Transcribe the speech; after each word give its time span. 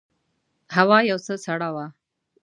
هوا 0.75 0.99
یو 1.09 1.17
څه 1.25 1.33
سړه 1.45 1.69
وه. 1.75 1.87